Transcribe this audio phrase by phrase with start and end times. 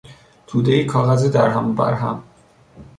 [0.47, 2.23] تودهای کاغذ درهم و برهم